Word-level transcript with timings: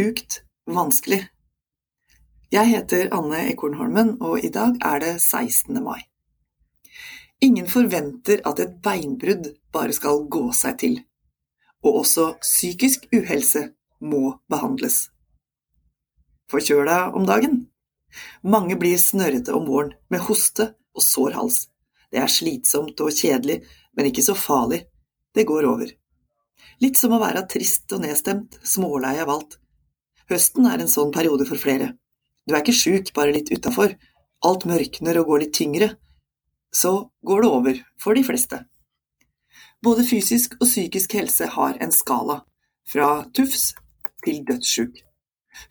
sjukt 0.00 0.42
vanskelig. 0.70 1.26
Jeg 2.50 2.68
heter 2.70 3.10
Anne 3.12 3.42
Ekornholmen, 3.50 4.14
og 4.24 4.40
i 4.40 4.48
dag 4.48 4.78
er 4.86 5.02
det 5.02 5.10
16. 5.20 5.76
mai. 5.84 6.06
Ingen 7.44 7.68
forventer 7.68 8.40
at 8.48 8.62
et 8.64 8.78
beinbrudd 8.84 9.50
bare 9.74 9.92
skal 9.92 10.24
gå 10.32 10.46
seg 10.56 10.78
til, 10.80 10.96
og 11.84 12.00
også 12.00 12.26
psykisk 12.40 13.10
uhelse 13.12 13.66
må 14.00 14.38
behandles. 14.48 15.10
Forkjøla 16.48 17.12
om 17.12 17.28
dagen? 17.28 17.66
Mange 18.40 18.80
blir 18.80 18.96
snørrete 18.96 19.52
om 19.52 19.68
våren, 19.68 19.94
med 20.08 20.24
hoste 20.30 20.72
og 20.96 21.04
sår 21.04 21.36
hals. 21.36 21.62
Det 22.08 22.24
er 22.24 22.36
slitsomt 22.40 23.04
og 23.04 23.12
kjedelig, 23.12 23.60
men 23.92 24.08
ikke 24.08 24.24
så 24.24 24.38
farlig. 24.48 24.86
Det 25.36 25.44
går 25.44 25.68
over. 25.68 25.96
Litt 26.80 26.96
som 26.96 27.12
å 27.12 27.20
være 27.20 27.48
trist 27.52 27.92
og 27.92 28.06
nedstemt, 28.06 28.62
smålei 28.64 29.18
av 29.20 29.36
alt. 29.36 29.60
Høsten 30.30 30.68
er 30.70 30.78
en 30.78 30.90
sånn 30.90 31.10
periode 31.14 31.46
for 31.48 31.58
flere. 31.58 31.94
Du 32.46 32.54
er 32.54 32.62
ikke 32.62 32.76
sjuk, 32.76 33.12
bare 33.16 33.34
litt 33.34 33.50
utafor. 33.50 33.96
Alt 34.46 34.66
mørkner 34.68 35.18
og 35.20 35.32
går 35.32 35.44
litt 35.44 35.56
tyngre. 35.58 35.92
Så 36.70 37.10
går 37.26 37.42
det 37.42 37.50
over, 37.50 37.80
for 37.98 38.14
de 38.14 38.22
fleste. 38.24 38.62
Både 39.82 40.04
fysisk 40.06 40.54
og 40.60 40.68
psykisk 40.68 41.16
helse 41.18 41.48
har 41.56 41.78
en 41.82 41.92
skala, 41.94 42.42
fra 42.86 43.24
tufs 43.34 43.72
til 44.24 44.42
dødssjuk. 44.46 45.02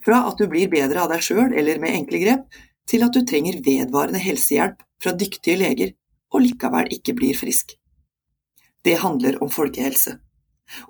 Fra 0.05 0.25
at 0.29 0.41
du 0.41 0.47
blir 0.51 0.69
bedre 0.71 1.05
av 1.05 1.13
deg 1.13 1.23
sjøl 1.23 1.53
eller 1.53 1.79
med 1.79 1.95
enkle 1.95 2.21
grep, 2.23 2.45
til 2.89 3.05
at 3.05 3.15
du 3.15 3.21
trenger 3.23 3.61
vedvarende 3.65 4.21
helsehjelp 4.21 4.81
fra 4.99 5.13
dyktige 5.15 5.59
leger 5.61 5.93
og 6.33 6.43
likevel 6.43 6.89
ikke 6.93 7.15
blir 7.17 7.37
frisk. 7.37 7.75
Det 8.85 8.97
handler 9.01 9.39
om 9.43 9.51
folkehelse. 9.53 10.17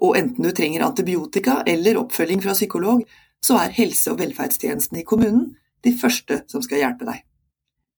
Og 0.03 0.17
enten 0.19 0.43
du 0.43 0.51
trenger 0.55 0.85
antibiotika 0.85 1.61
eller 1.67 1.99
oppfølging 2.01 2.41
fra 2.43 2.55
psykolog, 2.55 3.03
så 3.45 3.57
er 3.63 3.75
helse- 3.75 4.11
og 4.11 4.19
velferdstjenesten 4.19 4.99
i 4.99 5.05
kommunen 5.07 5.55
de 5.83 5.93
første 5.95 6.43
som 6.51 6.63
skal 6.65 6.83
hjelpe 6.83 7.07
deg. 7.07 7.23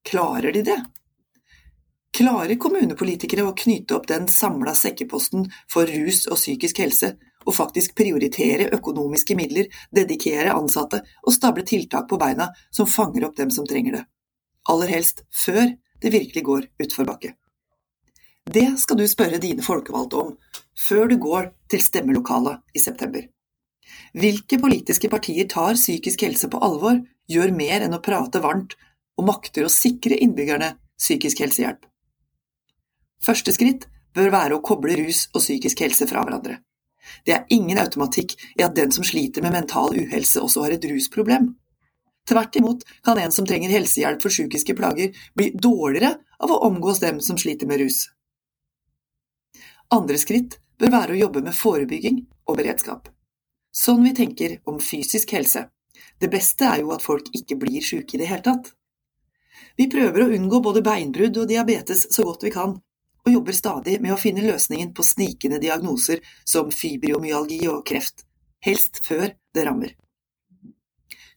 Klarer 0.07 0.53
de 0.53 0.63
det? 0.65 0.79
Klarer 2.11 2.57
kommunepolitikere 2.59 3.45
å 3.47 3.55
knyte 3.57 3.95
opp 3.95 4.07
den 4.09 4.27
samla 4.27 4.73
sekkeposten 4.75 5.45
for 5.71 5.87
rus 5.87 6.25
og 6.27 6.37
psykisk 6.39 6.81
helse, 6.83 7.15
og 7.41 7.55
faktisk 7.57 7.95
prioritere 7.97 8.69
økonomiske 8.75 9.33
midler, 9.39 9.69
dedikere 9.89 10.53
ansatte 10.53 11.01
og 11.23 11.33
stable 11.33 11.63
tiltak 11.65 12.09
på 12.09 12.19
beina 12.21 12.51
som 12.69 12.89
fanger 12.89 13.25
opp 13.25 13.37
dem 13.39 13.49
som 13.49 13.65
trenger 13.65 13.97
det? 13.97 14.03
Aller 14.69 14.91
helst 14.93 15.23
før 15.33 15.71
det 16.01 16.13
virkelig 16.13 16.43
går 16.45 16.67
utforbakke. 16.83 17.33
Det 18.45 18.67
skal 18.81 18.97
du 18.97 19.07
spørre 19.07 19.41
dine 19.41 19.63
folkevalgte 19.65 20.21
om 20.21 20.35
før 20.77 21.07
du 21.09 21.17
går 21.21 21.51
til 21.69 21.81
stemmelokalet 21.81 22.61
i 22.75 22.81
september. 22.81 23.25
Hvilke 24.13 24.59
politiske 24.59 25.09
partier 25.11 25.47
tar 25.49 25.77
psykisk 25.79 26.25
helse 26.25 26.49
på 26.51 26.59
alvor, 26.63 26.99
gjør 27.31 27.53
mer 27.55 27.85
enn 27.85 27.95
å 27.95 28.01
prate 28.03 28.41
varmt 28.43 28.75
og 29.19 29.27
makter 29.29 29.65
å 29.65 29.71
sikre 29.71 30.17
innbyggerne 30.19 30.73
psykisk 30.99 31.43
helsehjelp? 31.43 31.85
Første 33.21 33.53
skritt 33.55 33.87
bør 34.15 34.33
være 34.33 34.57
å 34.57 34.65
koble 34.65 34.97
rus 34.99 35.27
og 35.31 35.41
psykisk 35.43 35.83
helse 35.85 36.07
fra 36.09 36.25
hverandre. 36.25 36.59
Det 37.25 37.33
er 37.35 37.47
ingen 37.53 37.79
automatikk 37.81 38.35
i 38.59 38.63
at 38.65 38.75
den 38.77 38.91
som 38.93 39.05
sliter 39.07 39.43
med 39.43 39.55
mental 39.55 39.93
uhelse 39.97 40.41
også 40.41 40.65
har 40.65 40.75
et 40.75 40.87
rusproblem. 40.89 41.51
Tvert 42.29 42.55
imot 42.59 42.83
kan 43.05 43.17
en 43.17 43.33
som 43.33 43.47
trenger 43.49 43.73
helsehjelp 43.73 44.21
for 44.21 44.33
psykiske 44.33 44.75
plager, 44.77 45.15
bli 45.33 45.51
dårligere 45.55 46.15
av 46.41 46.53
å 46.53 46.59
omgås 46.67 47.01
dem 47.01 47.21
som 47.23 47.39
sliter 47.41 47.69
med 47.69 47.81
rus. 47.81 48.05
Andre 49.91 50.19
skritt 50.21 50.59
bør 50.79 50.93
være 50.93 51.15
å 51.15 51.21
jobbe 51.25 51.41
med 51.45 51.57
forebygging 51.57 52.21
og 52.47 52.59
beredskap. 52.61 53.09
Sånn 53.71 54.03
vi 54.03 54.13
tenker 54.15 54.57
om 54.67 54.79
fysisk 54.83 55.31
helse. 55.35 55.65
Det 56.19 56.29
beste 56.31 56.67
er 56.67 56.83
jo 56.83 56.91
at 56.93 57.03
folk 57.03 57.31
ikke 57.35 57.57
blir 57.61 57.83
syke 57.85 58.17
i 58.17 58.21
det 58.21 58.29
hele 58.29 58.45
tatt. 58.45 58.71
Vi 59.79 59.87
prøver 59.89 60.25
å 60.25 60.31
unngå 60.35 60.59
både 60.63 60.83
beinbrudd 60.85 61.37
og 61.41 61.47
diabetes 61.49 62.07
så 62.13 62.25
godt 62.27 62.43
vi 62.45 62.51
kan, 62.53 62.75
og 63.21 63.31
jobber 63.31 63.55
stadig 63.55 63.99
med 64.01 64.13
å 64.15 64.19
finne 64.19 64.43
løsningen 64.45 64.91
på 64.97 65.05
snikende 65.05 65.61
diagnoser 65.61 66.21
som 66.43 66.71
fibromyalgi 66.73 67.61
og 67.71 67.83
kreft, 67.87 68.25
helst 68.65 69.01
før 69.05 69.29
det 69.55 69.65
rammer. 69.67 69.95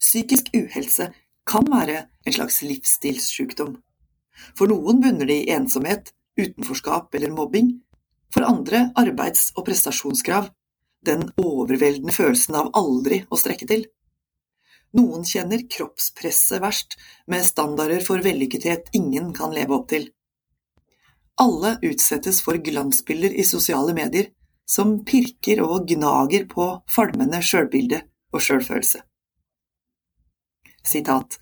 Psykisk 0.00 0.50
uhelse 0.56 1.10
kan 1.48 1.68
være 1.70 2.06
en 2.24 2.36
slags 2.36 2.62
livsstilssykdom. 2.64 3.76
For 4.58 4.68
noen 4.68 5.00
bunner 5.00 5.28
det 5.28 5.44
i 5.44 5.54
ensomhet, 5.54 6.10
utenforskap 6.40 7.14
eller 7.14 7.32
mobbing, 7.32 7.70
for 8.32 8.48
andre 8.48 8.88
arbeids- 8.98 9.52
og 9.54 9.68
prestasjonskrav, 9.68 10.50
den 11.06 11.28
overveldende 11.40 12.14
følelsen 12.14 12.58
av 12.58 12.70
aldri 12.76 13.22
å 13.30 13.38
strekke 13.40 13.68
til. 13.70 13.86
Noen 14.94 15.24
kjenner 15.26 15.64
kroppspresset 15.70 16.62
verst, 16.62 16.98
med 17.26 17.42
standarder 17.46 18.04
for 18.06 18.22
vellykkethet 18.22 18.92
ingen 18.94 19.32
kan 19.34 19.54
leve 19.54 19.74
opp 19.74 19.88
til. 19.90 20.08
Alle 21.40 21.76
utsettes 21.82 22.38
for 22.46 22.60
glansbilder 22.62 23.34
i 23.34 23.46
sosiale 23.46 23.94
medier 23.96 24.30
som 24.70 25.00
pirker 25.04 25.64
og 25.64 25.88
gnager 25.90 26.46
på 26.50 26.68
falmende 26.90 27.42
sjølbilde 27.42 28.04
og 28.32 28.44
sjølfølelse. 28.44 29.02
Sitat 30.84 31.40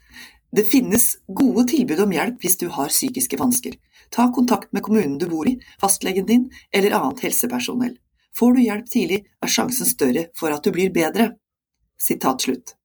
det 0.52 0.66
finnes 0.68 1.14
gode 1.32 1.64
tilbud 1.70 2.02
om 2.04 2.10
hjelp 2.12 2.42
hvis 2.44 2.58
du 2.60 2.66
har 2.74 2.92
psykiske 2.92 3.38
vansker. 3.40 3.78
Ta 4.12 4.26
kontakt 4.36 4.68
med 4.76 4.84
kommunen 4.84 5.16
du 5.16 5.24
bor 5.30 5.48
i, 5.48 5.54
fastlegen 5.80 6.26
din 6.28 6.50
eller 6.76 6.92
annet 6.98 7.22
helsepersonell. 7.24 7.94
Får 8.38 8.54
du 8.56 8.62
hjelp 8.64 8.88
tidlig, 8.90 9.24
er 9.44 9.50
sjansen 9.50 9.88
større 9.88 10.28
for 10.38 10.54
at 10.54 10.64
du 10.64 10.72
blir 10.74 10.92
bedre. 10.94 11.32
Sitat 12.00 12.46
slutt. 12.46 12.76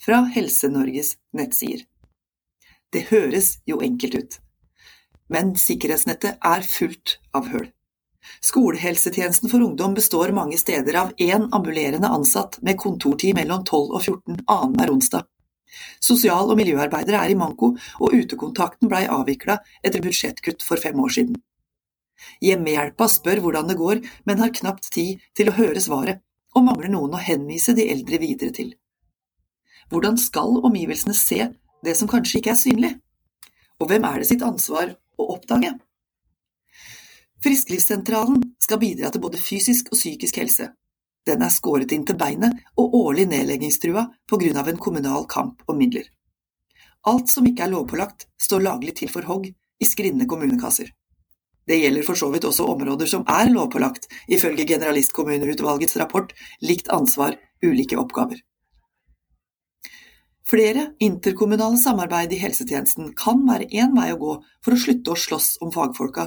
Fra 0.00 0.22
Helse-Norges 0.34 1.16
nettsider. 1.36 1.84
Det 2.90 3.06
høres 3.12 3.58
jo 3.70 3.78
enkelt 3.84 4.14
ut, 4.16 4.38
men 5.30 5.52
sikkerhetsnettet 5.60 6.40
er 6.42 6.64
fullt 6.66 7.20
av 7.36 7.52
høl. 7.52 7.68
Skolehelsetjenesten 8.44 9.50
for 9.52 9.62
ungdom 9.62 9.94
består 9.94 10.32
mange 10.36 10.58
steder 10.58 10.96
av 11.02 11.12
én 11.22 11.46
ambulerende 11.52 12.08
ansatt 12.08 12.58
med 12.62 12.80
kontortid 12.80 13.36
mellom 13.36 13.62
12 13.64 13.94
og 13.94 14.02
14 14.02 14.40
annenhver 14.46 14.92
onsdag. 14.96 15.28
Sosial- 16.02 16.50
og 16.50 16.58
miljøarbeidere 16.58 17.20
er 17.24 17.30
i 17.30 17.38
manko, 17.38 17.76
og 18.00 18.16
utekontakten 18.16 18.90
blei 18.90 19.04
avvikla 19.06 19.60
etter 19.84 20.02
budsjettkutt 20.02 20.66
for 20.66 20.82
fem 20.82 20.98
år 21.00 21.14
siden. 21.14 21.38
Hjemmehjelpa 22.44 23.08
spør 23.08 23.42
hvordan 23.44 23.70
det 23.70 23.78
går, 23.80 24.00
men 24.26 24.42
har 24.42 24.54
knapt 24.56 24.90
tid 24.94 25.22
til 25.36 25.50
å 25.50 25.56
høre 25.58 25.82
svaret, 25.82 26.22
og 26.56 26.66
mangler 26.66 26.92
noen 26.92 27.14
å 27.14 27.22
henvise 27.22 27.74
de 27.76 27.86
eldre 27.92 28.18
videre 28.22 28.54
til. 28.54 28.72
Hvordan 29.90 30.18
skal 30.18 30.60
omgivelsene 30.62 31.14
se 31.16 31.50
det 31.84 31.96
som 31.98 32.10
kanskje 32.10 32.40
ikke 32.40 32.54
er 32.54 32.60
synlig? 32.60 32.92
Og 33.80 33.88
hvem 33.90 34.04
er 34.06 34.20
det 34.20 34.28
sitt 34.30 34.44
ansvar 34.46 34.92
å 35.18 35.30
oppdage? 35.36 35.72
Frisklivssentralen 37.40 38.42
skal 38.60 38.82
bidra 38.82 39.08
til 39.10 39.24
både 39.24 39.40
fysisk 39.40 39.88
og 39.94 39.98
psykisk 39.98 40.42
helse, 40.42 40.68
den 41.26 41.42
er 41.44 41.52
skåret 41.52 41.92
inn 41.92 42.06
til 42.08 42.16
beinet 42.20 42.56
og 42.80 42.94
årlig 42.96 43.26
nedleggingstrua 43.28 44.06
på 44.28 44.38
grunn 44.40 44.56
av 44.60 44.70
en 44.70 44.80
kommunal 44.80 45.26
kamp 45.28 45.60
om 45.68 45.76
midler. 45.78 46.06
Alt 47.10 47.32
som 47.32 47.46
ikke 47.48 47.66
er 47.66 47.74
lovpålagt, 47.74 48.26
står 48.40 48.64
laglig 48.64 48.96
til 49.00 49.12
for 49.12 49.28
hogg 49.28 49.50
i 49.50 49.88
skrinne 49.88 50.26
kommunekasser. 50.28 50.88
Det 51.68 51.78
gjelder 51.78 52.06
for 52.06 52.18
så 52.18 52.30
vidt 52.32 52.46
også 52.48 52.66
områder 52.72 53.08
som 53.10 53.26
er 53.28 53.50
lovpålagt, 53.52 54.08
ifølge 54.28 54.66
Generalistkommuneutvalgets 54.68 55.96
rapport 56.00 56.32
Likt 56.64 56.88
ansvar, 56.88 57.36
ulike 57.62 57.98
oppgaver. 58.00 58.40
Flere 60.50 60.88
interkommunale 60.98 61.78
samarbeid 61.78 62.32
i 62.34 62.40
helsetjenesten 62.40 63.12
kan 63.14 63.44
være 63.46 63.68
én 63.70 63.92
vei 63.94 64.08
å 64.10 64.18
gå 64.18 64.32
for 64.64 64.74
å 64.74 64.80
slutte 64.82 65.12
å 65.12 65.20
slåss 65.24 65.50
om 65.62 65.70
fagfolka, 65.70 66.26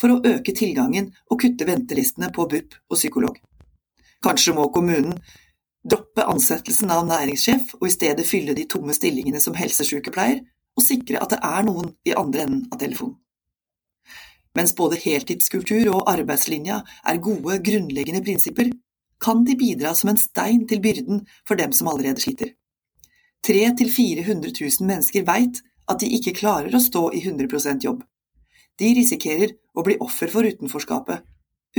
for 0.00 0.14
å 0.14 0.22
øke 0.24 0.54
tilgangen 0.56 1.10
og 1.28 1.42
kutte 1.42 1.66
ventelistene 1.68 2.30
på 2.32 2.46
BUP 2.48 2.78
og 2.88 2.96
psykolog. 2.96 3.36
Kanskje 4.24 4.54
må 4.56 4.70
kommunen 4.72 5.18
droppe 5.84 6.24
ansettelsen 6.24 6.90
av 6.94 7.04
næringssjef 7.10 7.76
og 7.80 7.86
i 7.90 7.92
stedet 7.92 8.26
fylle 8.26 8.56
de 8.56 8.64
tomme 8.72 8.96
stillingene 8.96 9.42
som 9.42 9.58
helsesykepleier, 9.58 10.40
og 10.78 10.84
sikre 10.86 11.20
at 11.20 11.34
det 11.34 11.42
er 11.44 11.64
noen 11.66 11.92
i 12.06 12.14
andre 12.16 12.46
enden 12.46 12.66
av 12.72 12.80
telefonen. 12.80 13.18
Mens 14.58 14.74
både 14.74 14.98
heltidskultur 14.98 15.92
og 15.92 16.08
arbeidslinja 16.10 16.80
er 17.06 17.22
gode, 17.22 17.60
grunnleggende 17.62 18.24
prinsipper, 18.26 18.72
kan 19.22 19.44
de 19.46 19.54
bidra 19.58 19.94
som 19.94 20.10
en 20.12 20.18
stein 20.18 20.64
til 20.66 20.82
byrden 20.82 21.24
for 21.46 21.58
dem 21.58 21.74
som 21.74 21.90
allerede 21.90 22.22
sliter. 22.22 22.54
300 23.46 23.86
000–400 23.86 24.54
000 24.80 24.86
mennesker 24.86 25.26
veit 25.26 25.62
at 25.88 26.02
de 26.02 26.10
ikke 26.18 26.36
klarer 26.40 26.74
å 26.74 26.82
stå 26.82 27.04
i 27.14 27.22
100% 27.22 27.86
jobb. 27.86 28.02
De 28.78 28.90
risikerer 28.98 29.54
å 29.74 29.84
bli 29.86 29.96
offer 30.02 30.30
for 30.30 30.46
utenforskapet, 30.46 31.22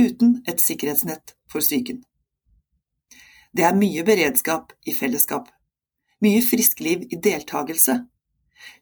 uten 0.00 0.40
et 0.48 0.60
sikkerhetsnett 0.60 1.36
for 1.52 1.64
psyken. 1.64 2.00
Det 3.52 3.64
er 3.66 3.76
mye 3.76 4.04
beredskap 4.06 4.72
i 4.86 4.94
fellesskap. 4.96 5.48
Mye 6.24 6.42
friskliv 6.44 7.06
i 7.10 7.18
deltakelse. 7.20 7.96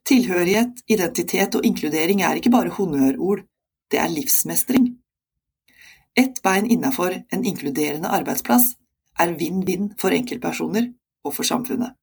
Tilhørighet, 0.08 0.82
identitet 0.90 1.54
og 1.54 1.66
inkludering 1.66 2.22
er 2.26 2.40
ikke 2.40 2.52
bare 2.54 2.74
honnørord, 2.74 3.44
det 3.90 4.00
er 4.02 4.12
livsmestring. 4.12 4.90
Ett 6.18 6.42
bein 6.42 6.66
innafor 6.66 7.14
en 7.30 7.44
inkluderende 7.44 8.10
arbeidsplass 8.10 8.72
er 9.18 9.34
vinn-vinn 9.38 9.92
for 9.98 10.14
enkeltpersoner, 10.14 10.92
og 11.26 11.34
for 11.34 11.46
samfunnet. 11.46 11.94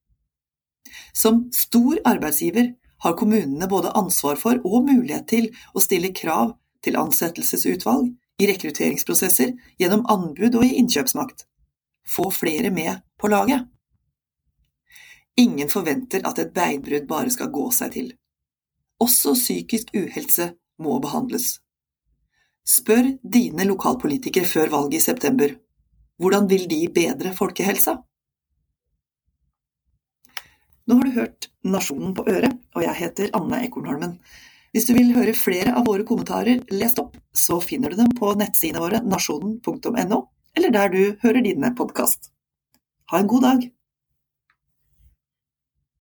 Som 1.13 1.47
stor 1.55 1.99
arbeidsgiver 2.05 2.73
har 3.03 3.15
kommunene 3.17 3.67
både 3.67 3.93
ansvar 3.95 4.37
for 4.39 4.59
og 4.67 4.85
mulighet 4.89 5.27
til 5.31 5.49
å 5.73 5.83
stille 5.83 6.13
krav 6.15 6.55
til 6.85 6.99
ansettelsesutvalg, 6.99 8.13
i 8.35 8.47
rekrutteringsprosesser, 8.49 9.53
gjennom 9.79 10.03
anbud 10.11 10.57
og 10.59 10.65
i 10.67 10.73
innkjøpsmakt. 10.81 11.45
Få 12.07 12.27
flere 12.35 12.71
med 12.71 12.99
på 13.19 13.29
laget. 13.31 13.69
Ingen 15.39 15.71
forventer 15.71 16.23
at 16.27 16.39
et 16.43 16.51
beinbrudd 16.55 17.07
bare 17.07 17.31
skal 17.31 17.51
gå 17.55 17.69
seg 17.71 17.93
til. 17.95 18.09
Også 18.99 19.33
psykisk 19.39 19.95
uhelse 19.95 20.49
må 20.83 20.99
behandles. 20.99 21.61
Spør 22.65 23.11
dine 23.21 23.67
lokalpolitikere 23.69 24.47
før 24.49 24.71
valget 24.73 24.97
i 24.97 25.05
september. 25.05 25.51
Hvordan 26.17 26.47
vil 26.49 26.65
de 26.69 26.79
bedre 26.89 27.33
folkehelsa? 27.37 27.99
Nå 30.85 30.97
har 30.97 31.05
du 31.05 31.13
hørt 31.13 31.49
Nasjonen 31.65 32.13
på 32.17 32.25
øret, 32.29 32.57
og 32.73 32.83
jeg 32.85 32.97
heter 33.01 33.29
Anne 33.37 33.61
Ekornholmen. 33.67 34.17
Hvis 34.73 34.89
du 34.89 34.93
vil 34.97 35.13
høre 35.13 35.37
flere 35.37 35.75
av 35.77 35.85
våre 35.87 36.05
kommentarer 36.09 36.65
lest 36.73 36.99
opp, 37.01 37.13
så 37.33 37.59
finner 37.61 37.93
du 37.93 38.01
dem 38.01 38.11
på 38.17 38.33
nettsidene 38.37 38.81
våre 38.81 39.01
nasjonen.no, 39.05 40.19
eller 40.57 40.73
der 40.73 40.93
du 40.93 41.01
hører 41.21 41.45
dine 41.45 41.73
podkast. 41.77 42.31
Ha 43.13 43.21
en 43.21 43.29
god 43.29 43.45
dag! 43.45 43.69